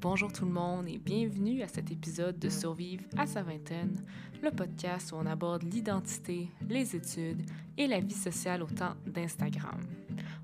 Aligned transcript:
Bonjour 0.00 0.32
tout 0.32 0.44
le 0.44 0.52
monde 0.52 0.86
et 0.86 0.96
bienvenue 0.96 1.60
à 1.62 1.66
cet 1.66 1.90
épisode 1.90 2.38
de 2.38 2.48
Survivre 2.48 3.02
à 3.16 3.26
sa 3.26 3.42
vingtaine, 3.42 4.00
le 4.40 4.52
podcast 4.52 5.10
où 5.10 5.16
on 5.16 5.26
aborde 5.26 5.64
l'identité, 5.64 6.48
les 6.68 6.94
études 6.94 7.42
et 7.76 7.88
la 7.88 7.98
vie 7.98 8.14
sociale 8.14 8.62
au 8.62 8.66
temps 8.66 8.94
d'Instagram. 9.06 9.80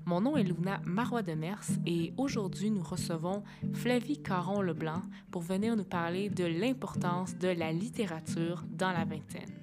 Mon 0.05 0.19
nom 0.19 0.35
est 0.35 0.43
Luna 0.43 0.81
Marois 0.83 1.21
de 1.21 1.35
Mers 1.35 1.63
et 1.85 2.11
aujourd'hui 2.17 2.69
nous 2.69 2.83
recevons 2.83 3.43
Flavie 3.73 4.21
Caron-Leblanc 4.21 5.03
pour 5.31 5.41
venir 5.41 5.77
nous 5.77 5.85
parler 5.85 6.29
de 6.29 6.43
l'importance 6.43 7.37
de 7.37 7.47
la 7.47 7.71
littérature 7.71 8.65
dans 8.69 8.91
la 8.91 9.05
vingtaine. 9.05 9.55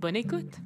Bonne 0.00 0.16
écoute! 0.16 0.58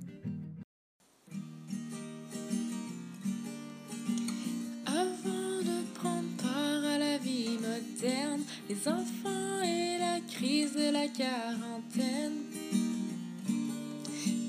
Les 8.71 8.87
enfants 8.87 9.63
et 9.65 9.99
la 9.99 10.21
crise 10.33 10.77
de 10.77 10.93
la 10.93 11.09
quarantaine, 11.09 12.45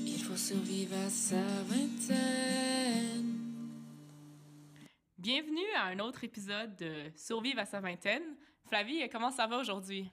il 0.06 0.22
faut 0.22 0.36
survivre 0.36 0.94
à 0.94 1.10
sa 1.10 1.42
vingtaine. 1.66 3.36
Bienvenue 5.18 5.66
à 5.76 5.86
un 5.86 5.98
autre 5.98 6.22
épisode 6.22 6.76
de 6.76 7.10
Survivre 7.16 7.58
à 7.58 7.66
sa 7.66 7.80
vingtaine. 7.80 8.22
Flavie, 8.68 9.08
comment 9.10 9.32
ça 9.32 9.48
va 9.48 9.58
aujourd'hui? 9.58 10.08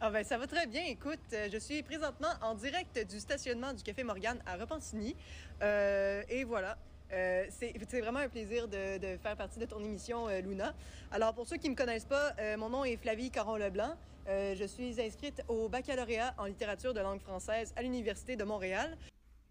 Ah 0.00 0.08
ben, 0.08 0.24
ça 0.24 0.38
va 0.38 0.46
très 0.46 0.66
bien. 0.66 0.84
Écoute, 0.86 1.18
euh, 1.34 1.48
je 1.52 1.58
suis 1.58 1.82
présentement 1.82 2.32
en 2.40 2.54
direct 2.54 2.98
du 3.10 3.20
stationnement 3.20 3.74
du 3.74 3.82
Café 3.82 4.04
Morgane 4.04 4.42
à 4.46 4.56
Repentigny. 4.56 5.14
Euh, 5.60 6.22
et 6.30 6.44
voilà. 6.44 6.78
Euh, 7.12 7.46
c'est 7.50 8.00
vraiment 8.00 8.20
un 8.20 8.28
plaisir 8.28 8.66
de, 8.68 9.16
faire 9.22 9.36
partie 9.36 9.58
de 9.58 9.66
ton 9.66 9.82
émission, 9.82 10.28
euh, 10.28 10.40
Luna. 10.40 10.74
Alors, 11.10 11.34
pour 11.34 11.46
ceux 11.46 11.56
qui 11.56 11.68
ne 11.68 11.72
me 11.72 11.76
connaissent 11.76 12.06
pas, 12.06 12.34
euh, 12.38 12.56
mon 12.56 12.68
nom 12.68 12.84
est 12.84 12.96
Flavie 12.96 13.30
Caron-Leblanc. 13.30 13.96
Je 14.26 14.64
suis 14.66 14.98
inscrite 15.00 15.42
au 15.48 15.68
baccalauréat 15.68 16.34
en 16.38 16.46
littérature 16.46 16.94
de 16.94 17.00
langue 17.00 17.20
française 17.20 17.74
à 17.76 17.82
l'Université 17.82 18.36
de 18.36 18.44
Montréal. 18.44 18.96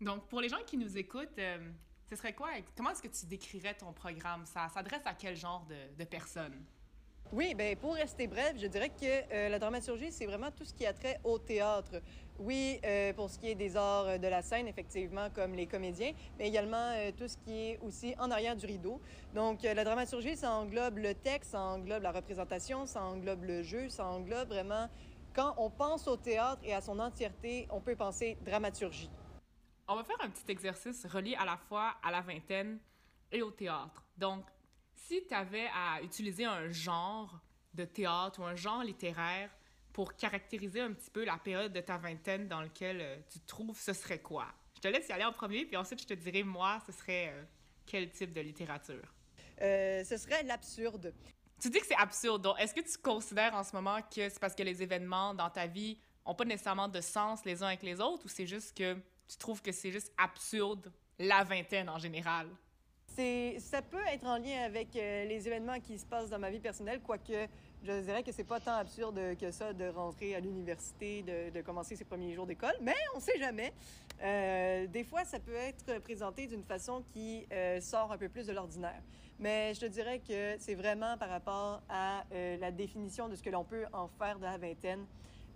Donc, 0.02 0.28
pour 0.28 0.42
les 0.42 0.50
gens 0.50 0.64
qui 0.66 0.78
nous 0.78 0.98
écoutent, 0.98 1.40
ce 2.10 2.16
serait 2.16 2.34
quoi? 2.34 2.50
Comment 2.76 2.90
est-ce 2.90 3.04
que 3.04 3.08
tu 3.08 3.28
décrirais 3.28 3.76
ton 3.76 3.94
programme? 3.94 4.46
Ça 4.48 4.68
s'adresse 4.74 5.06
à 5.06 5.14
quel 5.14 5.36
genre 5.36 5.68
de 6.00 6.04
personnes? 6.06 6.60
Oui, 7.36 7.56
ben 7.56 7.76
pour 7.76 7.96
rester 7.96 8.28
bref, 8.28 8.54
je 8.62 8.68
dirais 8.68 8.90
que 8.90 9.34
euh, 9.34 9.50
la 9.50 9.58
dramaturgie, 9.58 10.12
c'est 10.12 10.28
vraiment 10.28 10.52
tout 10.52 10.66
ce 10.66 10.72
qui 10.72 10.86
a 10.86 10.94
trait 10.94 11.20
au 11.24 11.40
théâtre. 11.40 12.00
Oui, 12.38 12.80
euh, 12.86 13.12
pour 13.14 13.28
ce 13.28 13.40
qui 13.40 13.50
est 13.50 13.56
des 13.56 13.76
arts 13.76 14.06
euh, 14.06 14.18
de 14.20 14.28
la 14.28 14.44
scène, 14.44 14.68
effectivement, 14.68 15.32
comme 15.32 15.56
les 15.56 15.66
comédiens, 15.66 16.14
mais 16.38 16.48
également 16.48 16.94
tout 17.18 17.28
ce 17.28 17.38
qui 17.38 17.52
est 17.70 17.80
aussi 17.80 18.14
en 18.20 18.30
arrière 18.30 18.56
du 18.56 18.68
rideau. 18.68 19.02
Donc, 19.34 19.64
la 19.64 19.84
dramaturgie, 19.84 20.38
ça 20.38 20.52
englobe 20.52 21.00
le 21.00 21.16
texte, 21.16 21.54
ça 21.54 21.62
englobe 21.62 22.04
la 22.04 22.12
représentation, 22.12 22.86
ça 22.86 23.02
englobe 23.02 23.46
le 23.46 23.64
jeu, 23.64 23.90
ça 23.90 24.06
englobe 24.06 24.50
vraiment... 24.50 24.88
Quand 25.34 25.56
on 25.58 25.72
pense 25.72 26.08
au 26.08 26.16
théâtre 26.16 26.62
et 26.64 26.76
à 26.76 26.82
son 26.82 27.00
entièreté, 27.00 27.68
on 27.72 27.82
peut 27.82 27.96
penser 27.96 28.38
dramaturgie. 28.46 29.10
On 29.88 29.96
va 29.96 30.04
faire 30.04 30.18
un 30.22 30.30
petit 30.30 30.52
exercice 30.52 31.04
relié 31.08 31.36
à 31.40 31.46
la 31.46 31.58
fois 31.58 31.96
à 32.04 32.12
la 32.12 32.22
vingtaine 32.22 32.78
et 33.32 33.42
au 33.42 33.50
théâtre. 33.50 34.06
Donc, 34.16 34.46
si 34.96 35.26
tu 35.28 35.34
avais 35.34 35.68
à 35.74 36.02
utiliser 36.02 36.46
un 36.46 36.70
genre 36.72 37.40
de 37.74 37.86
théâtre 37.86 38.40
ou 38.40 38.44
un 38.44 38.56
genre 38.56 38.84
littéraire 38.84 39.50
pour 39.92 40.16
caractériser 40.16 40.82
un 40.82 40.94
petit 40.94 41.12
peu 41.12 41.24
la 41.24 41.38
période 41.38 41.72
de 41.72 41.80
ta 41.80 41.98
vingtaine 41.98 42.48
dans 42.48 42.62
laquelle 42.62 43.02
euh, 43.02 43.18
tu 43.32 43.40
te 43.40 43.48
trouves, 43.48 43.80
ce 43.80 43.94
serait 43.94 44.22
quoi? 44.22 44.48
Je 44.76 44.82
te 44.82 44.88
laisse 44.88 45.08
y 45.08 45.12
aller 45.12 45.24
en 45.24 45.32
premier, 45.32 45.66
puis 45.66 45.78
ensuite 45.78 46.02
je 46.02 46.08
te 46.08 46.14
dirai, 46.14 46.44
moi, 46.44 46.80
ce 46.86 46.92
serait 46.92 47.30
euh, 47.30 47.44
quel 47.86 48.10
type 48.12 48.32
de 48.34 48.42
littérature? 48.42 49.14
Euh, 49.62 50.04
ce 50.04 50.18
serait 50.18 50.44
l'absurde. 50.44 51.14
Tu 51.62 51.70
dis 51.70 51.80
que 51.80 51.86
c'est 51.86 51.96
absurde, 51.96 52.42
donc 52.42 52.60
est-ce 52.60 52.74
que 52.74 52.82
tu 52.82 52.98
considères 52.98 53.54
en 53.54 53.64
ce 53.64 53.76
moment 53.76 54.02
que 54.02 54.28
c'est 54.30 54.40
parce 54.40 54.56
que 54.56 54.64
les 54.64 54.82
événements 54.82 55.34
dans 55.34 55.50
ta 55.50 55.68
vie 55.68 55.98
ont 56.26 56.36
pas 56.36 56.46
nécessairement 56.46 56.88
de 56.88 57.00
sens 57.00 57.46
les 57.46 57.62
uns 57.62 57.68
avec 57.68 57.84
les 57.84 58.02
autres, 58.02 58.26
ou 58.26 58.28
c'est 58.28 58.48
juste 58.48 58.76
que 58.76 58.96
tu 59.28 59.38
trouves 59.38 59.62
que 59.62 59.72
c'est 59.72 59.92
juste 59.92 60.12
absurde 60.18 60.92
la 61.20 61.44
vingtaine 61.44 61.90
en 61.90 62.00
général? 62.00 62.50
Ça 63.16 63.82
peut 63.82 64.02
être 64.12 64.26
en 64.26 64.38
lien 64.38 64.64
avec 64.66 64.96
euh, 64.96 65.26
les 65.26 65.48
événements 65.48 65.80
qui 65.80 66.00
se 66.00 66.06
passent 66.06 66.30
dans 66.30 66.40
ma 66.40 66.50
vie 66.50 66.60
personnelle, 66.60 67.00
quoique 67.00 67.48
je 67.84 68.02
dirais 68.02 68.24
que 68.24 68.32
c'est 68.32 68.44
pas 68.44 68.60
tant 68.60 68.74
absurde 68.74 69.20
que 69.40 69.52
ça 69.52 69.72
de 69.72 69.88
rentrer 69.90 70.36
à 70.36 70.40
l'université, 70.40 71.24
de, 71.24 71.62
commencer 71.62 71.96
ses 71.96 72.06
premiers 72.06 72.34
jours 72.34 72.48
d'école, 72.48 72.76
mais 72.82 72.96
on 73.16 73.20
sait 73.20 73.38
jamais. 73.38 73.72
Euh, 74.24 74.88
des 74.88 75.04
fois, 75.04 75.26
ça 75.26 75.40
peut 75.40 75.54
être 75.54 76.00
présenté 76.02 76.48
d'une 76.48 76.64
façon 76.64 77.04
qui 77.14 77.46
euh, 77.52 77.80
sort 77.82 78.12
un 78.12 78.18
peu 78.18 78.30
plus 78.30 78.48
de 78.48 78.54
l'ordinaire. 78.54 79.02
Mais 79.40 79.74
je 79.74 79.82
te 79.82 79.86
dirais 79.86 80.20
que 80.20 80.56
c'est 80.60 80.76
vraiment 80.76 81.18
par 81.18 81.30
rapport 81.30 81.82
à 81.90 82.24
la 82.32 82.72
définition 82.72 83.28
de 83.28 83.36
ce 83.36 83.44
que 83.44 83.50
l'on 83.50 83.64
peut 83.64 83.86
en 83.92 84.08
faire 84.08 84.38
de 84.38 84.46
la 84.46 84.58
vingtaine. 84.58 85.06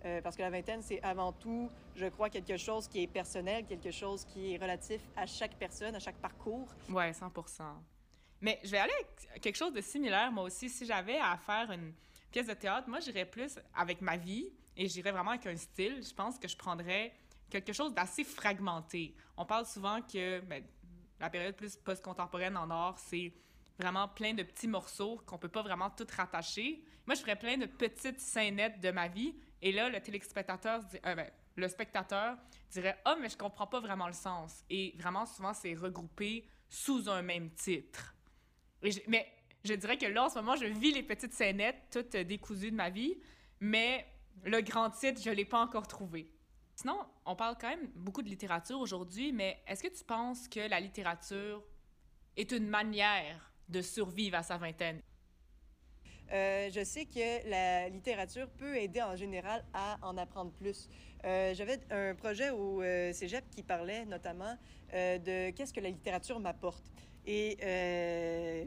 Euh, 0.04 0.20
parce 0.22 0.36
que 0.36 0.42
la 0.42 0.50
vingtaine, 0.50 0.80
c'est 0.82 1.02
avant 1.02 1.32
tout, 1.32 1.70
je 1.96 2.06
crois, 2.06 2.30
quelque 2.30 2.56
chose 2.56 2.86
qui 2.86 3.02
est 3.02 3.06
personnel, 3.06 3.66
quelque 3.66 3.90
chose 3.90 4.24
qui 4.24 4.54
est 4.54 4.56
relatif 4.56 5.00
à 5.16 5.26
chaque 5.26 5.56
personne, 5.56 5.94
à 5.94 5.98
chaque 5.98 6.16
parcours. 6.16 6.68
Ouais, 6.88 7.12
100 7.12 7.32
Mais 8.40 8.60
je 8.62 8.70
vais 8.70 8.78
aller 8.78 8.92
avec 8.92 9.42
quelque 9.42 9.56
chose 9.56 9.72
de 9.72 9.80
similaire, 9.80 10.30
moi 10.30 10.44
aussi. 10.44 10.68
Si 10.68 10.86
j'avais 10.86 11.18
à 11.18 11.36
faire 11.36 11.72
une 11.72 11.92
pièce 12.30 12.46
de 12.46 12.54
théâtre, 12.54 12.88
moi, 12.88 13.00
j'irais 13.00 13.24
plus 13.24 13.58
avec 13.74 14.00
ma 14.00 14.16
vie 14.16 14.52
et 14.76 14.88
j'irais 14.88 15.10
vraiment 15.10 15.30
avec 15.32 15.46
un 15.46 15.56
style. 15.56 16.00
Je 16.02 16.14
pense 16.14 16.38
que 16.38 16.46
je 16.46 16.56
prendrais 16.56 17.12
quelque 17.50 17.72
chose 17.72 17.92
d'assez 17.92 18.22
fragmenté. 18.22 19.16
On 19.36 19.44
parle 19.44 19.66
souvent 19.66 20.00
que 20.02 20.40
ben, 20.40 20.62
la 21.18 21.30
période 21.30 21.56
plus 21.56 21.76
post-contemporaine 21.76 22.56
en 22.56 22.70
art, 22.70 22.98
c'est 22.98 23.32
vraiment 23.78 24.08
plein 24.08 24.34
de 24.34 24.42
petits 24.42 24.68
morceaux 24.68 25.20
qu'on 25.26 25.38
peut 25.38 25.48
pas 25.48 25.62
vraiment 25.62 25.90
tout 25.90 26.06
rattacher. 26.16 26.82
Moi, 27.06 27.14
je 27.14 27.20
ferais 27.20 27.38
plein 27.38 27.56
de 27.56 27.66
petites 27.66 28.20
scénettes 28.20 28.80
de 28.80 28.90
ma 28.90 29.08
vie. 29.08 29.34
Et 29.62 29.72
là, 29.72 29.88
le 29.88 30.00
téléspectateur, 30.00 30.82
euh, 31.06 31.14
ben, 31.14 31.30
le 31.56 31.68
spectateur 31.68 32.36
dirait 32.70 32.98
«Ah, 33.04 33.16
mais 33.20 33.28
je 33.28 33.36
comprends 33.36 33.66
pas 33.66 33.80
vraiment 33.80 34.06
le 34.06 34.12
sens.» 34.12 34.64
Et 34.70 34.94
vraiment, 34.98 35.26
souvent, 35.26 35.54
c'est 35.54 35.74
regroupé 35.74 36.46
sous 36.68 37.08
un 37.08 37.22
même 37.22 37.50
titre. 37.52 38.14
Mais 38.82 39.26
je 39.64 39.74
dirais 39.74 39.96
que 39.96 40.06
là, 40.06 40.24
en 40.24 40.28
ce 40.28 40.36
moment, 40.36 40.56
je 40.56 40.66
vis 40.66 40.92
les 40.92 41.02
petites 41.02 41.32
scénettes, 41.32 41.82
toutes 41.90 42.16
décousues 42.16 42.70
de 42.70 42.76
ma 42.76 42.90
vie, 42.90 43.16
mais 43.60 44.06
le 44.44 44.60
grand 44.60 44.90
titre, 44.90 45.20
je 45.22 45.30
l'ai 45.30 45.44
pas 45.44 45.60
encore 45.60 45.88
trouvé. 45.88 46.30
Sinon, 46.76 46.98
on 47.24 47.34
parle 47.34 47.56
quand 47.60 47.70
même 47.70 47.90
beaucoup 47.96 48.22
de 48.22 48.28
littérature 48.28 48.78
aujourd'hui, 48.78 49.32
mais 49.32 49.60
est-ce 49.66 49.82
que 49.82 49.88
tu 49.88 50.04
penses 50.04 50.46
que 50.46 50.60
la 50.60 50.78
littérature 50.78 51.64
est 52.36 52.52
une 52.52 52.68
manière 52.68 53.50
de 53.68 53.82
survivre 53.82 54.36
à 54.36 54.42
sa 54.42 54.56
vingtaine? 54.56 55.00
Euh, 56.30 56.68
je 56.70 56.84
sais 56.84 57.06
que 57.06 57.48
la 57.48 57.88
littérature 57.88 58.48
peut 58.50 58.76
aider 58.76 59.00
en 59.00 59.16
général 59.16 59.64
à 59.72 59.98
en 60.02 60.18
apprendre 60.18 60.52
plus. 60.52 60.88
Euh, 61.24 61.54
J'avais 61.54 61.78
un 61.90 62.14
projet 62.14 62.50
au 62.50 62.82
euh, 62.82 63.12
Cégep 63.12 63.48
qui 63.50 63.62
parlait 63.62 64.04
notamment 64.04 64.56
euh, 64.92 65.18
de 65.18 65.50
qu'est-ce 65.50 65.72
que 65.72 65.80
la 65.80 65.88
littérature 65.88 66.38
m'apporte. 66.38 66.84
Et 67.30 67.58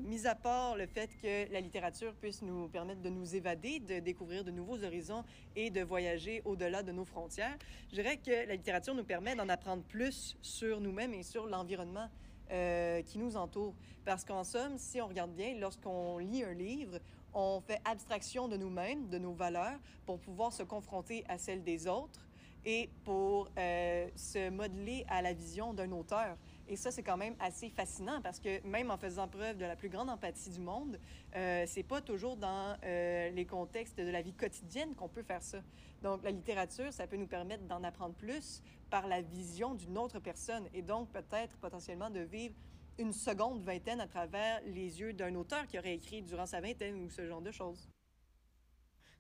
mis 0.04 0.28
à 0.28 0.36
part 0.36 0.76
le 0.76 0.86
fait 0.86 1.10
que 1.20 1.52
la 1.52 1.62
littérature 1.62 2.14
puisse 2.14 2.44
nous 2.44 2.68
permettre 2.68 3.02
de 3.02 3.10
nous 3.10 3.36
évader, 3.36 3.80
de 3.80 3.98
découvrir 4.00 4.44
de 4.44 4.52
nouveaux 4.52 4.84
horizons 4.84 5.24
et 5.56 5.72
de 5.72 5.82
voyager 5.82 6.44
au-delà 6.46 6.84
de 6.84 6.92
nos 6.92 7.06
frontières, 7.06 7.58
je 7.90 7.96
dirais 7.96 8.18
que 8.18 8.30
la 8.30 8.54
littérature 8.54 8.94
nous 8.94 9.04
permet 9.04 9.34
d'en 9.36 9.50
apprendre 9.50 9.82
plus 9.82 10.38
sur 10.44 10.80
nous-mêmes 10.80 11.16
et 11.16 11.24
sur 11.24 11.48
l'environnement 11.48 12.08
euh, 12.52 13.02
qui 13.02 13.18
nous 13.18 13.38
entoure. 13.38 13.74
Parce 14.06 14.26
qu'en 14.26 14.44
somme, 14.44 14.78
si 14.78 15.02
on 15.02 15.08
regarde 15.08 15.32
bien, 15.32 15.56
lorsqu'on 15.60 16.18
lit 16.18 16.44
un 16.44 16.54
livre, 16.54 17.00
on 17.34 17.62
fait 17.62 17.82
abstraction 17.86 18.48
de 18.48 18.58
nous-mêmes, 18.58 19.08
de 19.10 19.18
nos 19.18 19.34
valeurs, 19.34 19.80
pour 20.06 20.20
pouvoir 20.20 20.52
se 20.52 20.64
confronter 20.64 21.24
à 21.30 21.38
celles 21.38 21.64
des 21.64 21.88
autres 21.88 22.28
et 22.66 22.90
pour 23.04 23.50
euh, 23.58 24.08
se 24.16 24.50
modeler 24.50 25.06
à 25.08 25.22
la 25.22 25.34
vision 25.34 25.74
d'un 25.74 25.92
auteur. 25.92 26.38
Et 26.72 26.78
ça, 26.78 26.90
c'est 26.90 27.04
quand 27.04 27.18
même 27.18 27.36
assez 27.42 27.70
fascinant 27.70 28.22
parce 28.22 28.40
que 28.40 28.66
même 28.66 28.92
en 28.92 28.98
faisant 28.98 29.28
preuve 29.28 29.58
de 29.58 29.66
la 29.66 29.76
plus 29.76 29.90
grande 29.90 30.10
empathie 30.10 30.52
du 30.52 30.62
monde, 30.62 30.98
euh, 31.36 31.66
c'est 31.68 31.84
pas 31.84 32.00
toujours 32.00 32.38
dans 32.38 32.78
euh, 32.86 33.30
les 33.32 33.46
contextes 33.46 33.98
de 33.98 34.10
la 34.10 34.22
vie 34.22 34.34
quotidienne 34.34 34.96
qu'on 34.96 35.10
peut 35.10 35.22
faire 35.22 35.44
ça. 35.44 35.62
Donc, 36.02 36.24
la 36.24 36.32
littérature, 36.32 36.94
ça 36.94 37.08
peut 37.08 37.18
nous 37.18 37.28
permettre 37.28 37.66
d'en 37.66 37.84
apprendre 37.84 38.16
plus 38.16 38.64
par 38.90 39.06
la 39.06 39.22
vision 39.22 39.76
d'une 39.76 39.98
autre 39.98 40.20
personne 40.20 40.70
et 40.74 40.82
donc 40.82 41.12
peut-être 41.12 41.58
potentiellement 41.58 42.10
de 42.10 42.22
vivre 42.22 42.56
une 42.98 43.12
seconde 43.12 43.62
vingtaine 43.64 44.00
à 44.00 44.08
travers 44.08 44.62
les 44.62 45.02
yeux 45.02 45.12
d'un 45.12 45.36
auteur 45.36 45.68
qui 45.68 45.78
aurait 45.78 45.96
écrit 45.96 46.22
durant 46.22 46.46
sa 46.46 46.62
vingtaine 46.62 46.96
ou 47.04 47.10
ce 47.10 47.28
genre 47.28 47.42
de 47.42 47.52
choses. 47.52 47.90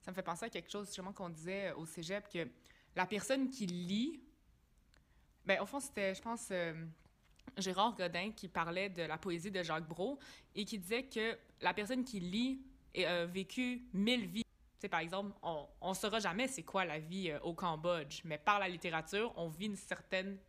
Ça 0.02 0.12
me 0.12 0.16
fait 0.16 0.24
penser 0.24 0.46
à 0.46 0.50
quelque 0.50 0.72
chose 0.72 0.88
justement 0.88 1.12
qu'on 1.12 1.30
disait 1.30 1.74
au 1.74 1.86
cégep 1.86 2.30
que 2.30 2.48
la 2.96 3.06
personne 3.06 3.50
qui 3.50 3.66
lit, 3.66 4.24
ben 5.46 5.60
au 5.60 5.66
fond 5.66 5.81
c'était, 5.81 6.16
je 6.16 6.22
pense, 6.22 6.48
euh, 6.52 6.74
Gérard 7.58 7.96
Godin 7.96 8.32
qui 8.32 8.48
parlait 8.48 8.90
de 8.90 9.04
la 9.04 9.18
poésie 9.18 9.52
de 9.52 9.62
Jacques 9.64 9.88
Brault 9.88 10.20
et 10.56 10.66
qui 10.66 10.78
disait 10.80 11.04
que 11.04 11.38
la 11.62 11.74
personne 11.74 12.04
qui 12.04 12.20
lit 12.20 12.62
a 12.98 13.26
vécu 13.26 13.84
mille 13.94 14.26
vies. 14.28 14.44
Par 14.90 15.00
exemple, 15.00 15.32
on 15.44 15.90
ne 15.90 15.94
saura 15.94 16.20
jamais 16.20 16.48
c'est 16.48 16.64
quoi 16.64 16.86
la 16.86 16.98
vie 16.98 17.30
euh, 17.30 17.40
au 17.42 17.54
Cambodge, 17.54 18.22
mais 18.26 18.40
par 18.40 18.58
la 18.58 18.68
littérature, 18.68 19.32
on 19.36 19.48
vit 19.48 19.68
une 19.68 19.76
certaine, 19.76 20.40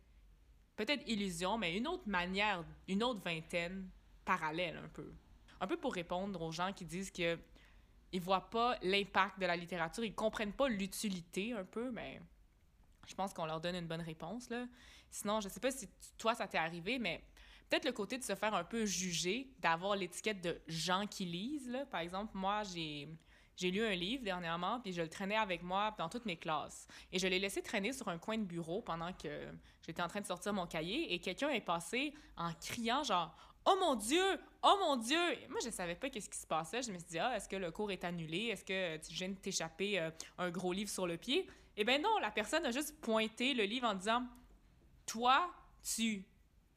peut-être 0.75 1.07
illusion, 1.07 1.59
mais 1.59 1.77
une 1.77 1.87
autre 1.87 2.07
manière, 2.07 2.65
une 2.87 3.03
autre 3.03 3.19
vingtaine 3.19 3.87
parallèle 4.25 4.77
un 4.77 4.87
peu. 4.87 5.13
Un 5.61 5.67
peu 5.67 5.77
pour 5.77 5.93
répondre 5.93 6.41
aux 6.41 6.51
gens 6.51 6.73
qui 6.73 6.83
disent 6.83 7.11
que 7.11 7.37
ils 8.11 8.21
voient 8.21 8.49
pas 8.49 8.77
l'impact 8.81 9.39
de 9.39 9.45
la 9.45 9.55
littérature, 9.55 10.03
ils 10.03 10.15
comprennent 10.15 10.53
pas 10.53 10.67
l'utilité 10.67 11.53
un 11.53 11.63
peu, 11.63 11.91
mais 11.91 12.19
je 13.07 13.15
pense 13.15 13.33
qu'on 13.33 13.45
leur 13.45 13.61
donne 13.61 13.75
une 13.75 13.87
bonne 13.87 14.01
réponse, 14.01 14.49
là. 14.49 14.65
Sinon, 15.09 15.41
je 15.41 15.49
sais 15.49 15.59
pas 15.59 15.71
si 15.71 15.87
toi, 16.17 16.33
ça 16.33 16.47
t'est 16.47 16.57
arrivé, 16.57 16.97
mais 16.99 17.23
peut-être 17.69 17.85
le 17.85 17.91
côté 17.91 18.17
de 18.17 18.23
se 18.23 18.35
faire 18.35 18.53
un 18.53 18.63
peu 18.63 18.85
juger, 18.85 19.47
d'avoir 19.59 19.95
l'étiquette 19.95 20.41
de 20.41 20.59
gens 20.67 21.05
qui 21.07 21.25
lisent, 21.25 21.69
là. 21.69 21.85
Par 21.85 22.01
exemple, 22.01 22.31
moi, 22.35 22.63
j'ai... 22.63 23.07
J'ai 23.55 23.69
lu 23.69 23.85
un 23.85 23.93
livre 23.93 24.23
dernièrement, 24.23 24.79
puis 24.79 24.93
je 24.93 25.01
le 25.03 25.07
traînais 25.07 25.35
avec 25.35 25.61
moi 25.61 25.93
dans 25.99 26.09
toutes 26.09 26.25
mes 26.25 26.37
classes. 26.37 26.87
Et 27.11 27.19
je 27.19 27.27
l'ai 27.27 27.37
laissé 27.37 27.61
traîner 27.61 27.93
sur 27.93 28.07
un 28.07 28.17
coin 28.17 28.35
de 28.35 28.43
bureau 28.43 28.81
pendant 28.81 29.13
que 29.13 29.47
j'étais 29.85 30.01
en 30.01 30.07
train 30.07 30.21
de 30.21 30.25
sortir 30.25 30.53
mon 30.53 30.65
cahier, 30.65 31.13
et 31.13 31.19
quelqu'un 31.19 31.49
est 31.49 31.61
passé 31.61 32.15
en 32.35 32.51
criant 32.53 33.03
genre 33.03 33.35
Oh 33.65 33.77
mon 33.79 33.95
Dieu! 33.95 34.39
Oh 34.61 34.77
mon 34.81 34.97
Dieu! 34.97 35.19
moi, 35.49 35.59
je 35.63 35.69
savais 35.69 35.95
pas 35.95 36.09
qu'est-ce 36.09 36.29
qui 36.29 36.37
se 36.37 36.47
passait. 36.47 36.81
Je 36.81 36.91
me 36.91 36.97
suis 36.97 37.07
dit, 37.07 37.19
ah, 37.19 37.35
est-ce 37.35 37.47
que 37.47 37.55
le 37.55 37.71
cours 37.71 37.91
est 37.91 38.03
annulé? 38.03 38.47
Est-ce 38.47 38.65
que 38.65 38.97
tu 38.97 39.13
viens 39.13 39.29
de 39.29 39.35
t'échapper 39.35 39.99
euh, 39.99 40.11
un 40.37 40.49
gros 40.49 40.73
livre 40.73 40.89
sur 40.89 41.07
le 41.07 41.17
pied? 41.17 41.47
Eh 41.75 41.83
bien 41.83 41.99
non, 41.99 42.19
la 42.19 42.29
personne 42.29 42.65
a 42.65 42.71
juste 42.71 42.95
pointé 43.01 43.53
le 43.53 43.63
livre 43.63 43.87
en 43.87 43.95
disant, 43.95 44.23
toi, 45.05 45.49
tu, 45.83 46.23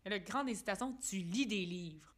la 0.04 0.18
grande 0.18 0.48
hésitation, 0.48 0.94
tu 0.94 1.16
lis 1.16 1.46
des 1.46 1.66
livres. 1.66 2.14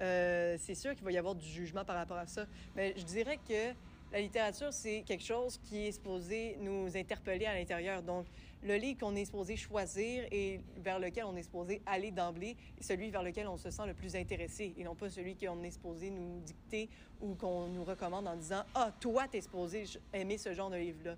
Euh, 0.00 0.56
c'est 0.58 0.74
sûr 0.74 0.94
qu'il 0.94 1.04
va 1.04 1.12
y 1.12 1.18
avoir 1.18 1.34
du 1.34 1.46
jugement 1.46 1.84
par 1.84 1.96
rapport 1.96 2.16
à 2.16 2.26
ça. 2.26 2.46
Mais 2.74 2.94
je 2.96 3.04
dirais 3.04 3.38
que 3.48 3.72
la 4.12 4.20
littérature, 4.20 4.72
c'est 4.72 5.02
quelque 5.06 5.24
chose 5.24 5.58
qui 5.58 5.86
est 5.86 5.92
supposé 5.92 6.56
nous 6.60 6.94
interpeller 6.96 7.46
à 7.46 7.54
l'intérieur. 7.54 8.02
Donc, 8.02 8.26
le 8.62 8.76
livre 8.76 9.00
qu'on 9.00 9.14
est 9.16 9.24
supposé 9.24 9.56
choisir 9.56 10.24
et 10.30 10.60
vers 10.76 10.98
lequel 10.98 11.24
on 11.24 11.36
est 11.36 11.42
supposé 11.42 11.80
aller 11.86 12.10
d'emblée 12.10 12.56
est 12.78 12.82
celui 12.82 13.10
vers 13.10 13.22
lequel 13.22 13.48
on 13.48 13.56
se 13.56 13.70
sent 13.70 13.86
le 13.86 13.94
plus 13.94 14.14
intéressé 14.14 14.74
et 14.76 14.84
non 14.84 14.94
pas 14.94 15.08
celui 15.08 15.34
qu'on 15.36 15.62
est 15.62 15.70
supposé 15.70 16.10
nous 16.10 16.40
dicter 16.40 16.88
ou 17.20 17.34
qu'on 17.34 17.68
nous 17.68 17.84
recommande 17.84 18.26
en 18.26 18.36
disant 18.36 18.64
Ah, 18.74 18.92
toi, 19.00 19.28
tu 19.28 19.38
es 19.38 19.40
supposé 19.40 19.84
aimer 20.12 20.36
ce 20.36 20.52
genre 20.52 20.70
de 20.70 20.76
livre-là. 20.76 21.16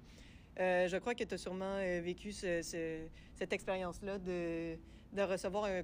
Euh, 0.61 0.89
je 0.89 0.97
crois 0.99 1.15
que 1.15 1.25
tu 1.25 1.35
as 1.35 1.39
sûrement 1.39 1.79
euh, 1.79 2.01
vécu 2.01 2.33
cette 2.33 3.53
expérience-là 3.53 4.19
de, 4.19 4.77
de 5.13 5.23
recevoir 5.23 5.65
un, 5.65 5.83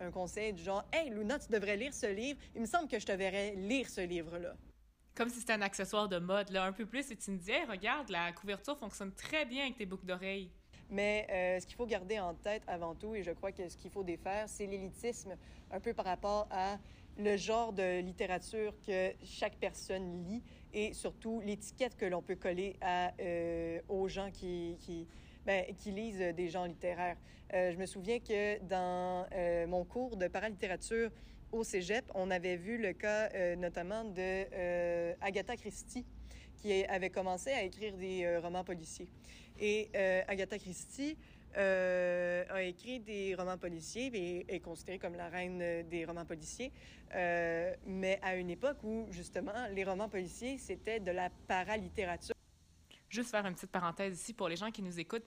un, 0.00 0.10
conseil 0.10 0.52
du 0.52 0.62
genre 0.62 0.84
Hey, 0.92 1.10
Luna, 1.10 1.38
tu 1.38 1.50
devrais 1.50 1.76
lire 1.76 1.92
ce 1.92 2.06
livre. 2.06 2.38
Il 2.54 2.60
me 2.60 2.66
semble 2.66 2.88
que 2.88 2.98
je 2.98 3.06
te 3.06 3.12
verrais 3.12 3.54
lire 3.56 3.88
ce 3.88 4.00
livre-là. 4.00 4.54
Comme 5.14 5.28
si 5.28 5.40
c'était 5.40 5.54
un 5.54 5.62
accessoire 5.62 6.08
de 6.08 6.18
mode, 6.18 6.50
là, 6.50 6.64
un 6.64 6.72
peu 6.72 6.86
plus, 6.86 7.10
et 7.10 7.16
tu 7.16 7.30
me 7.32 7.36
disais, 7.36 7.64
regarde, 7.64 8.08
la 8.10 8.32
couverture 8.32 8.78
fonctionne 8.78 9.12
très 9.12 9.44
bien 9.44 9.64
avec 9.64 9.76
tes 9.76 9.86
boucles 9.86 10.06
d'oreilles. 10.06 10.50
Mais 10.88 11.26
euh, 11.30 11.60
ce 11.60 11.66
qu'il 11.66 11.76
faut 11.76 11.86
garder 11.86 12.18
en 12.18 12.34
tête 12.34 12.62
avant 12.66 12.94
tout, 12.94 13.14
et 13.14 13.22
je 13.22 13.30
crois 13.30 13.52
que 13.52 13.68
ce 13.68 13.76
qu'il 13.76 13.90
faut 13.90 14.02
défaire, 14.02 14.48
c'est 14.48 14.66
l'élitisme 14.66 15.36
un 15.70 15.80
peu 15.80 15.94
par 15.94 16.04
rapport 16.04 16.48
à 16.50 16.78
le 17.20 17.36
genre 17.36 17.72
de 17.72 18.00
littérature 18.00 18.74
que 18.86 19.12
chaque 19.24 19.56
personne 19.56 20.24
lit 20.24 20.42
et 20.72 20.92
surtout 20.92 21.40
l'étiquette 21.40 21.96
que 21.96 22.06
l'on 22.06 22.22
peut 22.22 22.36
coller 22.36 22.76
euh, 22.82 23.80
aux 23.88 24.08
gens 24.08 24.30
qui, 24.30 24.76
qui, 24.80 25.06
ben, 25.44 25.64
qui, 25.76 25.90
lisent 25.90 26.18
des 26.18 26.48
genres 26.48 26.66
littéraires. 26.66 27.16
Euh, 27.52 27.72
je 27.72 27.76
me 27.76 27.86
souviens 27.86 28.18
que 28.20 28.58
dans 28.64 29.26
mon 29.68 29.84
cours 29.84 30.16
de 30.16 30.28
paralittérature 30.28 31.10
au 31.52 31.64
Cégep, 31.64 32.04
on 32.14 32.30
avait 32.30 32.56
vu 32.56 32.78
le 32.78 32.92
cas 32.92 33.28
notamment 33.56 34.04
de 34.04 35.14
Agatha 35.20 35.56
Christie 35.56 36.06
qui 36.56 36.84
avait 36.84 37.10
commencé 37.10 37.50
à 37.50 37.62
écrire 37.62 37.96
des 37.96 38.38
romans 38.38 38.64
policiers. 38.64 39.08
Et 39.60 39.90
euh, 39.94 40.22
Agatha 40.26 40.58
Christie 40.58 41.16
euh, 41.56 42.44
a 42.48 42.62
écrit 42.62 43.00
des 43.00 43.34
romans 43.34 43.58
policiers 43.58 44.10
et 44.14 44.54
est 44.54 44.60
considérée 44.60 44.98
comme 44.98 45.14
la 45.14 45.28
reine 45.28 45.88
des 45.88 46.04
romans 46.04 46.24
policiers, 46.24 46.72
euh, 47.14 47.74
mais 47.86 48.18
à 48.22 48.36
une 48.36 48.50
époque 48.50 48.78
où, 48.82 49.06
justement, 49.10 49.66
les 49.72 49.84
romans 49.84 50.08
policiers, 50.08 50.58
c'était 50.58 51.00
de 51.00 51.10
la 51.10 51.30
paralittérature. 51.48 52.34
Juste 53.08 53.30
faire 53.30 53.44
une 53.46 53.54
petite 53.54 53.70
parenthèse 53.70 54.20
ici 54.20 54.32
pour 54.32 54.48
les 54.48 54.56
gens 54.56 54.70
qui 54.70 54.82
nous 54.82 54.98
écoutent. 55.00 55.26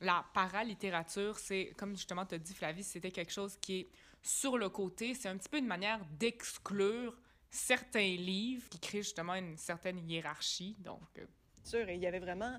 La 0.00 0.24
paralittérature, 0.34 1.38
c'est, 1.38 1.72
comme 1.76 1.96
justement 1.96 2.24
tu 2.26 2.36
as 2.36 2.38
dit, 2.38 2.54
Flavie, 2.54 2.84
c'était 2.84 3.10
quelque 3.10 3.32
chose 3.32 3.56
qui 3.60 3.80
est 3.80 3.88
sur 4.22 4.58
le 4.58 4.68
côté. 4.68 5.14
C'est 5.14 5.28
un 5.28 5.36
petit 5.36 5.48
peu 5.48 5.58
une 5.58 5.66
manière 5.66 6.00
d'exclure 6.18 7.16
certains 7.50 8.16
livres 8.16 8.68
qui 8.68 8.78
créent 8.78 9.02
justement 9.02 9.34
une 9.34 9.56
certaine 9.56 9.98
hiérarchie. 10.08 10.76
Donc. 10.80 11.20
Sûr, 11.62 11.88
et 11.88 11.94
il 11.94 12.00
y 12.00 12.06
avait 12.06 12.18
vraiment 12.18 12.58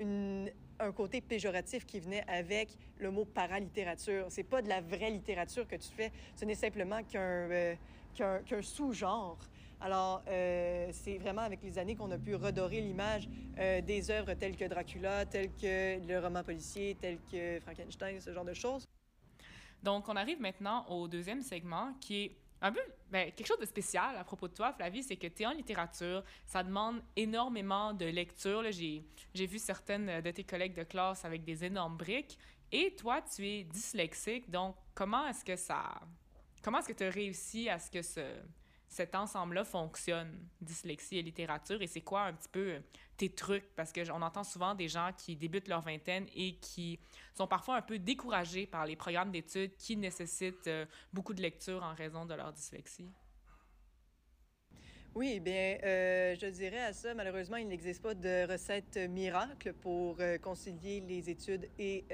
un 0.00 0.92
côté 0.92 1.20
péjoratif 1.20 1.86
qui 1.86 2.00
venait 2.00 2.24
avec 2.28 2.76
le 2.98 3.10
mot 3.10 3.24
paralittérature. 3.24 4.26
C'est 4.28 4.42
pas 4.42 4.62
de 4.62 4.68
la 4.68 4.80
vraie 4.80 5.10
littérature 5.10 5.66
que 5.66 5.76
tu 5.76 5.88
fais, 5.88 6.10
ce 6.36 6.44
n'est 6.44 6.54
simplement 6.54 7.02
qu'un 7.04 7.20
euh, 7.20 7.74
sous-genre. 8.60 9.38
Alors, 9.80 10.22
euh, 10.28 10.88
c'est 10.92 11.18
vraiment 11.18 11.42
avec 11.42 11.60
les 11.62 11.76
années 11.76 11.96
qu'on 11.96 12.10
a 12.12 12.18
pu 12.18 12.36
redorer 12.36 12.80
l'image 12.80 13.28
euh, 13.58 13.80
des 13.80 14.12
œuvres 14.12 14.34
telles 14.34 14.56
que 14.56 14.64
Dracula, 14.64 15.26
telles 15.26 15.50
que 15.60 16.06
le 16.06 16.20
roman 16.20 16.44
policier, 16.44 16.96
telles 17.00 17.18
que 17.30 17.58
Frankenstein, 17.60 18.20
ce 18.20 18.32
genre 18.32 18.44
de 18.44 18.54
choses. 18.54 18.86
Donc, 19.82 20.08
on 20.08 20.14
arrive 20.14 20.40
maintenant 20.40 20.86
au 20.88 21.08
deuxième 21.08 21.42
segment 21.42 21.94
qui 22.00 22.24
est 22.24 22.36
un 22.62 22.70
peu, 22.70 22.80
ben, 23.10 23.32
quelque 23.32 23.46
chose 23.46 23.58
de 23.58 23.66
spécial 23.66 24.16
à 24.16 24.22
propos 24.22 24.46
de 24.46 24.54
toi, 24.54 24.72
Flavie, 24.72 25.02
c'est 25.02 25.16
que 25.16 25.26
tu 25.26 25.42
es 25.42 25.46
en 25.46 25.50
littérature. 25.50 26.22
Ça 26.46 26.62
demande 26.62 27.02
énormément 27.16 27.92
de 27.92 28.06
lecture. 28.06 28.62
J'ai, 28.70 29.04
vu 29.34 29.58
certaines 29.58 30.20
de 30.20 30.30
tes 30.30 30.44
collègues 30.44 30.74
de 30.74 30.84
classe 30.84 31.24
avec 31.24 31.42
des 31.44 31.64
énormes 31.64 31.96
briques. 31.96 32.38
Et 32.70 32.94
toi, 32.94 33.20
tu 33.20 33.46
es 33.46 33.64
dyslexique. 33.64 34.48
Donc, 34.48 34.76
comment 34.94 35.26
est-ce 35.26 35.44
que 35.44 35.56
ça. 35.56 36.00
Comment 36.62 36.78
est-ce 36.78 36.88
que 36.88 36.92
tu 36.92 37.04
as 37.04 37.10
réussi 37.10 37.68
à 37.68 37.80
ce 37.80 37.90
que 37.90 38.00
ce, 38.00 38.20
cet 38.92 39.14
ensemble-là 39.14 39.64
fonctionne, 39.64 40.38
dyslexie 40.60 41.16
et 41.16 41.22
littérature, 41.22 41.80
et 41.80 41.86
c'est 41.86 42.02
quoi 42.02 42.24
un 42.24 42.34
petit 42.34 42.48
peu 42.50 42.72
euh, 42.72 42.80
tes 43.16 43.30
trucs? 43.30 43.74
Parce 43.74 43.90
qu'on 43.90 44.20
entend 44.20 44.44
souvent 44.44 44.74
des 44.74 44.86
gens 44.86 45.10
qui 45.16 45.34
débutent 45.34 45.68
leur 45.68 45.80
vingtaine 45.80 46.26
et 46.34 46.56
qui 46.56 47.00
sont 47.34 47.46
parfois 47.46 47.76
un 47.76 47.82
peu 47.82 47.98
découragés 47.98 48.66
par 48.66 48.84
les 48.84 48.94
programmes 48.94 49.30
d'études 49.30 49.74
qui 49.76 49.96
nécessitent 49.96 50.66
euh, 50.66 50.84
beaucoup 51.10 51.32
de 51.32 51.40
lecture 51.40 51.82
en 51.82 51.94
raison 51.94 52.26
de 52.26 52.34
leur 52.34 52.52
dyslexie. 52.52 53.08
Oui, 55.14 55.40
bien, 55.40 55.76
euh, 55.84 56.34
je 56.40 56.46
dirais 56.46 56.84
à 56.84 56.92
ça, 56.94 57.12
malheureusement, 57.12 57.58
il 57.58 57.68
n'existe 57.68 58.02
pas 58.02 58.14
de 58.14 58.50
recette 58.50 58.96
miracle 59.10 59.74
pour 59.74 60.16
concilier 60.40 61.02
les 61.06 61.28
études 61.28 61.68
et 61.78 62.04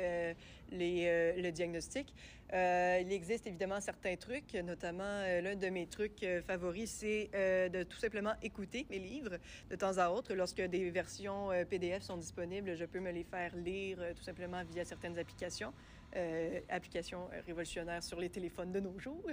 les, 0.73 1.35
le 1.41 1.51
diagnostic. 1.51 2.13
Euh, 2.53 3.03
il 3.03 3.13
existe 3.13 3.47
évidemment 3.47 3.81
certains 3.81 4.17
trucs, 4.17 4.55
notamment 4.55 5.03
euh, 5.05 5.43
l'un 5.43 5.55
de 5.55 5.69
mes 5.69 5.87
trucs 5.87 6.23
euh, 6.23 6.41
favoris, 6.41 6.91
c'est 6.91 7.31
de 7.71 7.83
tout 7.83 7.99
simplement 7.99 8.33
écouter 8.43 8.87
mes 8.91 8.99
livres 8.99 9.37
de 9.69 9.77
temps 9.77 9.99
à 9.99 10.09
autre. 10.09 10.35
Lorsque 10.35 10.63
des 10.63 10.91
versions 10.91 11.51
PDF 11.69 12.03
sont 12.03 12.17
disponibles, 12.17 12.77
je 12.77 12.85
peux 12.85 13.01
me 13.01 13.11
les 13.11 13.25
faire 13.25 13.55
lire 13.57 13.99
tout 14.17 14.23
simplement 14.23 14.63
via 14.65 14.85
certaines 14.85 15.19
applications. 15.19 15.73
applications 16.69 17.29
révolutionnaires 17.47 18.03
sur 18.03 18.19
les 18.19 18.31
téléphones 18.31 18.73
de 18.73 18.81
nos 18.81 18.99
jours. 18.99 19.25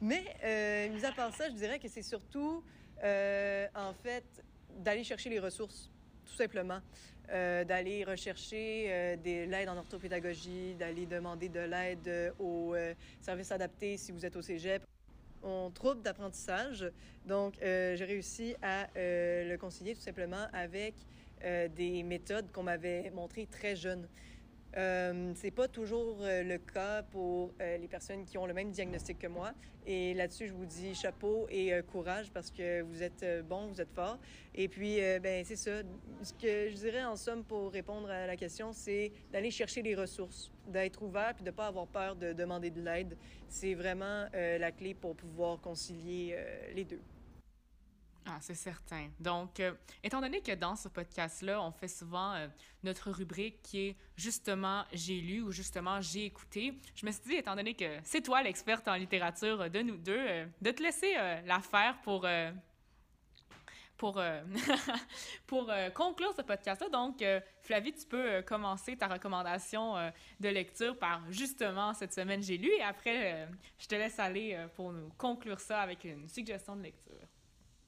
Mais, 0.00 0.22
mis 0.90 1.04
à 1.04 1.12
part 1.12 1.34
ça, 1.34 1.48
je 1.48 1.54
dirais 1.54 1.78
que 1.78 1.88
c'est 1.88 2.02
surtout, 2.02 2.62
en 3.02 3.92
fait, 4.02 4.24
d'aller 4.78 5.04
chercher 5.04 5.30
les 5.30 5.40
ressources, 5.40 5.90
tout 6.26 6.34
simplement. 6.34 6.80
Euh, 7.32 7.62
d'aller 7.62 8.02
rechercher 8.02 8.86
euh, 8.88 9.16
de 9.16 9.48
l'aide 9.48 9.68
en 9.68 9.76
orthopédagogie, 9.76 10.74
d'aller 10.74 11.06
demander 11.06 11.48
de 11.48 11.60
l'aide 11.60 12.08
euh, 12.08 12.30
au 12.40 12.74
service 13.20 13.52
adapté 13.52 13.96
si 13.96 14.10
vous 14.10 14.26
êtes 14.26 14.34
au 14.34 14.42
cégep. 14.42 14.82
On 15.44 15.70
trouble 15.70 16.02
d'apprentissage, 16.02 16.90
donc 17.24 17.54
j'ai 17.62 18.04
réussi 18.04 18.56
à 18.60 18.88
le 18.94 19.56
concilier 19.56 19.94
tout 19.94 20.02
simplement 20.02 20.48
avec 20.52 20.94
des 21.42 22.02
méthodes 22.02 22.52
qu'on 22.52 22.64
m'avait 22.64 23.10
montrées 23.14 23.46
très 23.50 23.74
jeune. 23.74 24.06
Euh, 24.76 25.32
c'est 25.34 25.50
pas 25.50 25.66
toujours 25.66 26.18
euh, 26.20 26.44
le 26.44 26.58
cas 26.58 27.02
pour 27.02 27.50
euh, 27.60 27.76
les 27.78 27.88
personnes 27.88 28.24
qui 28.24 28.38
ont 28.38 28.46
le 28.46 28.54
même 28.54 28.70
diagnostic 28.70 29.18
que 29.18 29.26
moi. 29.26 29.52
Et 29.86 30.14
là-dessus, 30.14 30.46
je 30.46 30.52
vous 30.52 30.66
dis 30.66 30.94
chapeau 30.94 31.46
et 31.50 31.74
euh, 31.74 31.82
courage 31.82 32.30
parce 32.30 32.50
que 32.50 32.82
vous 32.82 33.02
êtes 33.02 33.24
bon, 33.48 33.66
vous 33.66 33.80
êtes 33.80 33.92
fort. 33.92 34.18
Et 34.54 34.68
puis, 34.68 34.98
ben 35.22 35.44
c'est 35.44 35.56
ça. 35.56 35.82
Ce 36.22 36.32
que 36.32 36.68
je 36.68 36.74
dirais 36.74 37.04
en 37.04 37.16
somme 37.16 37.44
pour 37.44 37.72
répondre 37.72 38.10
à 38.10 38.26
la 38.26 38.36
question, 38.36 38.72
c'est 38.72 39.12
d'aller 39.32 39.50
chercher 39.50 39.82
les 39.82 39.94
ressources, 39.94 40.50
d'être 40.66 41.02
ouvert 41.02 41.34
puis 41.34 41.44
de 41.44 41.50
pas 41.50 41.66
avoir 41.66 41.86
peur 41.86 42.16
de 42.16 42.32
demander 42.32 42.70
de 42.70 42.80
l'aide. 42.82 43.16
C'est 43.48 43.74
vraiment 43.74 44.26
la 44.32 44.72
clé 44.72 44.94
pour 44.94 45.16
pouvoir 45.16 45.60
concilier 45.60 46.36
les 46.74 46.84
deux. 46.84 47.00
Ah, 48.26 48.38
c'est 48.40 48.54
certain. 48.54 49.10
Donc, 49.18 49.60
euh, 49.60 49.72
étant 50.02 50.20
donné 50.20 50.40
que 50.40 50.52
dans 50.52 50.76
ce 50.76 50.88
podcast-là, 50.88 51.60
on 51.62 51.72
fait 51.72 51.88
souvent 51.88 52.34
euh, 52.34 52.48
notre 52.82 53.10
rubrique 53.10 53.62
qui 53.62 53.88
est 53.88 53.96
justement 54.16 54.84
j'ai 54.92 55.20
lu 55.20 55.40
ou 55.40 55.50
justement 55.50 56.00
j'ai 56.00 56.26
écouté, 56.26 56.74
je 56.94 57.06
me 57.06 57.12
suis 57.12 57.22
dit, 57.22 57.34
étant 57.36 57.56
donné 57.56 57.74
que 57.74 57.98
c'est 58.04 58.22
toi 58.22 58.42
l'experte 58.42 58.86
en 58.88 58.94
littérature 58.94 59.70
de 59.70 59.80
nous 59.80 59.96
deux, 59.96 60.18
euh, 60.18 60.46
de 60.60 60.70
te 60.70 60.82
laisser 60.82 61.14
la 61.46 61.60
faire 61.60 61.98
pour, 62.02 62.26
pour, 63.96 64.22
pour 65.46 65.70
conclure 65.94 66.34
ce 66.36 66.42
podcast-là. 66.42 66.88
Donc, 66.90 67.24
Flavie, 67.62 67.92
tu 67.92 68.06
peux 68.06 68.42
commencer 68.42 68.96
ta 68.96 69.08
recommandation 69.08 69.94
de 70.38 70.48
lecture 70.48 70.98
par 70.98 71.22
justement 71.30 71.94
cette 71.94 72.12
semaine 72.12 72.42
j'ai 72.42 72.58
lu 72.58 72.70
et 72.70 72.82
après, 72.82 73.48
je 73.78 73.86
te 73.86 73.94
laisse 73.94 74.18
aller 74.18 74.66
pour 74.74 74.92
nous 74.92 75.08
conclure 75.16 75.60
ça 75.60 75.80
avec 75.80 76.04
une 76.04 76.28
suggestion 76.28 76.76
de 76.76 76.82
lecture. 76.82 77.26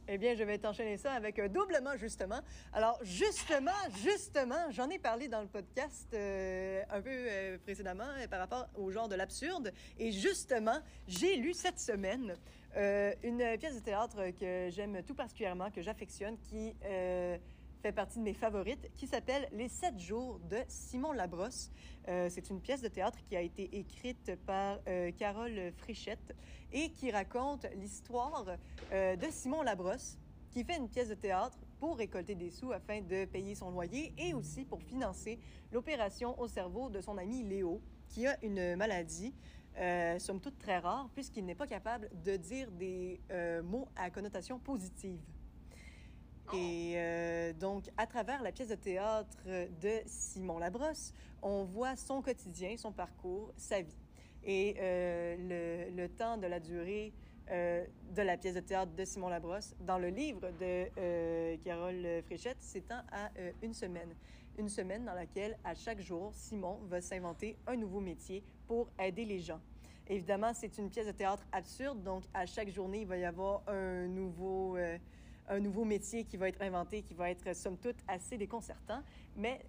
Eh 0.09 0.19
bien, 0.19 0.35
je 0.35 0.43
vais 0.43 0.59
t'enchaîner 0.59 0.97
ça 0.97 1.13
avec 1.13 1.39
un 1.39 1.49
doublement, 1.49 1.97
justement. 1.97 2.41
Alors, 2.73 2.99
justement, 3.03 3.71
justement, 4.03 4.71
j'en 4.71 4.91
ai 4.91 4.99
parlé 4.99 5.29
dans 5.29 5.41
le 5.41 5.47
podcast 5.47 6.09
euh, 6.13 6.83
un 6.91 7.01
peu 7.01 7.11
euh, 7.11 7.59
précédemment 7.59 8.09
euh, 8.19 8.27
par 8.27 8.41
rapport 8.41 8.69
au 8.75 8.91
genre 8.91 9.09
de 9.09 9.15
l'absurde. 9.15 9.73
Et 10.01 10.11
justement, 10.11 10.79
j'ai 11.07 11.37
lu 11.37 11.55
cette 11.55 11.79
semaine 11.79 12.35
une 13.23 13.59
pièce 13.59 13.75
de 13.75 13.81
théâtre 13.81 14.31
que 14.41 14.71
j'aime 14.71 15.03
tout 15.07 15.15
particulièrement, 15.15 15.71
que 15.71 15.83
j'affectionne, 15.83 16.39
qui 16.39 16.75
fait 17.83 17.93
partie 17.93 18.19
de 18.19 18.25
mes 18.25 18.35
favorites, 18.35 18.91
qui 18.95 19.07
s'appelle 19.07 19.49
Les 19.53 19.69
Sept 19.69 19.99
jours 19.99 20.39
de 20.49 20.59
Simon 20.69 21.13
Labrosse. 21.13 21.71
C'est 22.07 22.49
une 22.51 22.61
pièce 22.61 22.81
de 22.81 22.89
théâtre 22.89 23.19
qui 23.29 23.37
a 23.37 23.41
été 23.41 23.77
écrite 23.77 24.33
par 24.47 24.79
Carole 25.19 25.73
Frichette 25.77 26.35
et 26.73 26.91
qui 26.91 27.11
raconte 27.11 27.67
l'histoire 27.77 28.47
euh, 28.93 29.17
de 29.17 29.27
Simon 29.31 29.63
Labrosse, 29.63 30.19
qui 30.51 30.65
fait 30.65 30.77
une 30.77 30.89
pièce 30.89 31.09
de 31.09 31.15
théâtre 31.15 31.59
pour 31.79 31.97
récolter 31.97 32.35
des 32.35 32.51
sous 32.51 32.73
afin 32.73 33.01
de 33.01 33.25
payer 33.25 33.55
son 33.55 33.71
loyer 33.71 34.15
et 34.17 34.35
aussi 34.35 34.65
pour 34.65 34.81
financer 34.83 35.39
l'opération 35.73 36.39
au 36.41 36.49
cerveau 36.49 36.89
de 36.89 37.01
son 37.01 37.19
ami 37.19 37.43
Léo, 37.43 37.81
qui 38.09 38.27
a 38.27 38.37
une 38.45 38.77
maladie, 38.77 39.35
euh, 39.79 40.19
somme 40.19 40.41
toute 40.41 40.59
très 40.59 40.79
rare, 40.79 41.09
puisqu'il 41.15 41.45
n'est 41.45 41.55
pas 41.55 41.67
capable 41.67 42.11
de 42.25 42.37
dire 42.37 42.71
des 42.71 43.21
euh, 43.31 43.63
mots 43.63 43.89
à 43.97 44.11
connotation 44.11 44.59
positive. 44.59 45.21
Et 46.55 46.57
euh, 46.57 46.59
donc, 47.63 47.85
à 47.97 48.09
travers 48.09 48.43
la 48.43 48.51
pièce 48.51 48.67
de 48.67 48.75
théâtre 48.75 49.39
de 49.47 50.01
Simon 50.05 50.59
Labrosse, 50.59 51.15
on 51.43 51.63
voit 51.63 51.95
son 51.95 52.21
quotidien, 52.21 52.77
son 52.77 52.91
parcours, 52.91 53.53
sa 53.57 53.81
vie. 53.81 53.97
Et 54.43 54.75
euh, 54.81 55.87
le, 55.95 56.09
temps 56.09 56.39
de 56.39 56.49
la 56.49 56.59
durée 56.59 57.13
euh, 57.53 57.87
de 58.17 58.23
la 58.23 58.37
pièce 58.37 58.57
de 58.57 58.61
théâtre 58.61 58.91
de 58.97 59.05
Simon 59.05 59.29
Labrosse, 59.29 59.77
dans 59.79 59.99
le 59.99 60.09
livre 60.09 60.51
de 60.59 60.89
euh, 60.99 61.57
Carole 61.65 62.05
Fréchette, 62.25 62.61
s'étend 62.61 63.01
à 63.13 63.31
une 63.63 63.75
semaine. 63.75 64.13
Une 64.59 64.69
semaine 64.69 65.05
dans 65.05 65.15
laquelle, 65.15 65.57
à 65.63 65.77
chaque 65.77 66.01
jour, 66.01 66.33
Simon 66.35 66.81
va 66.89 67.01
s'inventer 67.01 67.57
un 67.69 67.77
nouveau 67.77 68.01
métier 68.01 68.43
pour 68.67 68.89
aider 68.99 69.25
les 69.25 69.39
gens. 69.39 69.61
Évidemment, 70.09 70.51
c'est 70.53 70.79
une 70.79 70.91
pièce 70.91 71.07
de 71.07 71.13
théâtre 71.13 71.47
absurde, 71.53 72.03
donc 72.03 72.25
à 72.35 72.45
chaque 72.45 72.71
journée, 72.71 73.03
il 73.03 73.07
va 73.07 73.19
y 73.19 73.25
avoir 73.25 73.63
un 73.69 74.09
nouveau, 74.09 74.77
un 75.49 75.61
nouveau 75.61 75.85
métier 75.85 76.25
qui 76.25 76.37
va 76.37 76.49
être 76.49 76.63
inventé, 76.63 77.03
qui 77.03 77.15
va 77.15 77.31
être, 77.31 77.55
somme 77.55 77.77
toute, 77.77 77.97
assez 78.09 78.37
déconcertant, 78.37 79.03
mais 79.37 79.61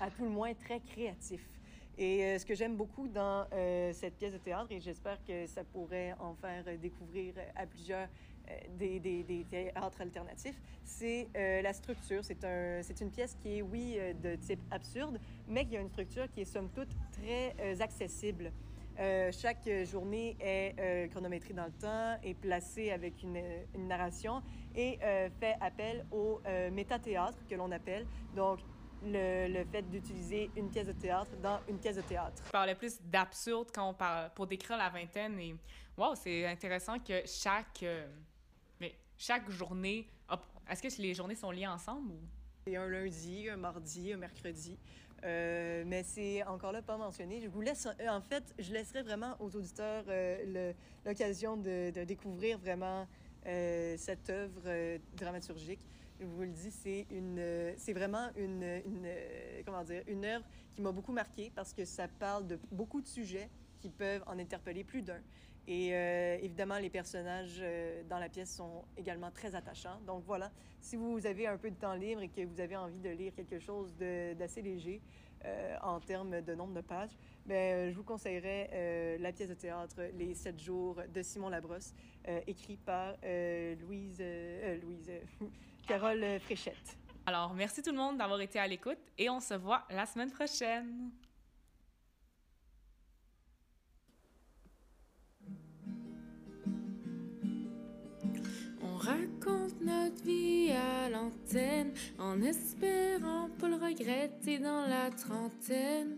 à 0.00 0.10
tout 0.10 0.24
le 0.24 0.30
moins 0.30 0.54
très 0.54 0.80
créatif. 0.80 1.40
Et 1.98 2.22
euh, 2.22 2.38
ce 2.38 2.44
que 2.44 2.54
j'aime 2.54 2.76
beaucoup 2.76 3.08
dans 3.08 3.46
euh, 3.52 3.92
cette 3.94 4.16
pièce 4.16 4.32
de 4.32 4.38
théâtre, 4.38 4.70
et 4.70 4.80
j'espère 4.80 5.18
que 5.24 5.46
ça 5.46 5.64
pourrait 5.64 6.14
en 6.20 6.34
faire 6.34 6.64
découvrir 6.78 7.34
à 7.54 7.64
plusieurs 7.64 8.08
euh, 8.50 8.54
des, 8.78 9.46
théâtres 9.48 10.00
alternatifs, 10.00 10.60
c'est 10.84 11.28
la 11.34 11.72
structure. 11.72 12.22
C'est 12.22 12.44
un, 12.44 12.82
une 13.00 13.10
pièce 13.10 13.36
qui 13.42 13.58
est, 13.58 13.62
oui, 13.62 13.98
de 14.22 14.36
type 14.36 14.60
absurde, 14.70 15.18
mais 15.48 15.64
qui 15.64 15.76
a 15.76 15.80
une 15.80 15.88
structure 15.88 16.30
qui 16.34 16.42
est, 16.42 16.44
somme 16.44 16.68
toute, 16.74 16.90
très 17.12 17.80
accessible. 17.80 18.52
Chaque 19.32 19.68
journée 19.84 20.36
est 20.40 21.08
chronométrée 21.10 21.54
dans 21.54 21.66
le 21.66 21.72
temps, 21.72 22.18
est 22.22 22.34
placée 22.34 22.90
avec 22.90 23.22
une, 23.22 23.40
une 23.74 23.88
narration 23.88 24.42
et 24.74 24.98
fait 25.38 25.56
appel 25.60 26.06
au 26.10 26.40
métathéâtre 26.72 27.38
que 27.48 27.54
l'on 27.54 27.70
appelle. 27.72 28.06
Donc, 28.34 28.60
le, 29.04 29.64
fait 29.64 29.82
d'utiliser 29.82 30.50
une 30.56 30.70
pièce 30.70 30.86
de 30.86 30.92
théâtre 30.92 31.30
dans 31.42 31.60
une 31.68 31.78
pièce 31.78 31.96
de 31.96 32.02
théâtre. 32.02 32.42
Je 32.44 32.50
parlais 32.50 32.74
plus 32.74 33.00
d'absurde 33.02 33.68
quand 33.74 33.90
on 33.90 33.94
parle 33.94 34.30
pour 34.34 34.46
décrire 34.46 34.76
la 34.76 34.88
vingtaine 34.88 35.38
et 35.38 35.54
wow, 35.96 36.14
c'est 36.14 36.46
intéressant 36.46 36.98
que 36.98 37.22
chaque 37.26 37.82
euh, 37.82 38.06
mais 38.80 38.94
chaque 39.16 39.48
journée 39.50 40.08
est-ce 40.68 40.82
que 40.82 41.02
les 41.02 41.14
journées 41.14 41.36
sont 41.36 41.52
liées 41.52 41.66
ensemble 41.66 42.10
ou? 42.10 42.20
C'est 42.66 42.74
un 42.74 42.88
lundi, 42.88 43.48
un 43.48 43.56
mardi, 43.56 44.12
un 44.12 44.16
mercredi. 44.16 44.76
Euh, 45.24 45.84
mais 45.86 46.02
c'est 46.02 46.42
encore 46.44 46.72
là 46.72 46.82
pas 46.82 46.96
mentionné. 46.96 47.40
Je 47.40 47.48
vous 47.48 47.60
laisse, 47.60 47.86
euh, 47.86 48.08
en 48.08 48.20
fait, 48.20 48.54
je 48.58 48.72
laisserai 48.72 49.02
vraiment 49.02 49.34
aux 49.40 49.54
auditeurs 49.56 50.04
l'occasion 51.04 51.56
de, 51.56 52.04
découvrir 52.04 52.58
vraiment 52.58 53.06
cette 53.44 54.28
œuvre 54.28 54.98
dramaturgique 55.16 55.86
je 56.18 56.24
vous 56.24 56.40
le 56.42 56.48
dis, 56.48 56.70
c'est 56.70 57.06
une, 57.10 57.74
c'est 57.76 57.92
vraiment 57.92 58.28
une, 58.36 58.62
une, 58.62 59.06
comment 59.64 59.84
dire, 59.84 60.02
une 60.06 60.24
œuvre 60.24 60.44
qui 60.74 60.80
m'a 60.80 60.92
beaucoup 60.92 61.12
marqué 61.12 61.52
parce 61.54 61.72
que 61.72 61.84
ça 61.84 62.08
parle 62.08 62.46
de 62.46 62.58
beaucoup 62.72 63.00
de 63.00 63.06
sujets 63.06 63.48
qui 63.80 63.90
peuvent 63.90 64.22
en 64.26 64.38
interpeller 64.38 64.84
plus 64.84 65.02
d'un. 65.02 65.20
Et 65.68 65.90
euh, 65.92 66.38
évidemment, 66.40 66.78
les 66.78 66.90
personnages 66.90 67.58
euh, 67.60 68.02
dans 68.08 68.18
la 68.18 68.28
pièce 68.28 68.54
sont 68.54 68.84
également 68.96 69.30
très 69.32 69.54
attachants. 69.54 70.00
Donc 70.06 70.22
voilà, 70.24 70.52
si 70.80 70.94
vous 70.96 71.26
avez 71.26 71.48
un 71.48 71.56
peu 71.56 71.70
de 71.70 71.76
temps 71.76 71.94
libre 71.94 72.22
et 72.22 72.28
que 72.28 72.42
vous 72.42 72.60
avez 72.60 72.76
envie 72.76 73.00
de 73.00 73.10
lire 73.10 73.32
quelque 73.34 73.58
chose 73.58 73.92
d'assez 73.96 74.62
léger 74.62 75.02
euh, 75.44 75.76
en 75.82 75.98
termes 75.98 76.40
de 76.40 76.54
nombre 76.54 76.74
de 76.74 76.82
pages, 76.82 77.16
ben, 77.44 77.90
je 77.90 77.96
vous 77.96 78.04
conseillerais 78.04 79.18
la 79.20 79.32
pièce 79.32 79.48
de 79.48 79.54
théâtre 79.54 80.02
Les 80.14 80.34
Sept 80.34 80.60
jours 80.60 81.00
de 81.12 81.22
Simon 81.22 81.48
Labrosse, 81.48 81.94
écrit 82.46 82.76
par 82.76 83.14
Louise... 83.22 84.22
Louise 84.82 85.10
Carole 85.86 86.40
Fréchette. 86.40 86.98
Alors, 87.26 87.54
merci 87.54 87.80
tout 87.80 87.92
le 87.92 87.96
monde 87.96 88.18
d'avoir 88.18 88.40
été 88.40 88.58
à 88.58 88.66
l'écoute 88.66 88.98
et 89.16 89.30
on 89.30 89.38
se 89.38 89.54
voit 89.54 89.84
la 89.90 90.04
semaine 90.04 90.32
prochaine. 90.32 91.12
Notre 99.86 100.22
vie 100.24 100.70
à 100.72 101.08
l'antenne 101.08 101.92
en 102.18 102.42
espérant 102.42 103.48
pas 103.58 103.68
le 103.68 103.76
regretter 103.76 104.58
dans 104.58 104.86
la 104.86 105.10
trentaine. 105.10 106.16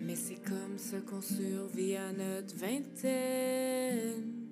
Mais 0.00 0.16
c'est 0.16 0.42
comme 0.42 0.78
ça 0.78 0.98
qu'on 0.98 1.20
survit 1.20 1.96
à 1.96 2.12
notre 2.12 2.56
vingtaine. 2.56 4.43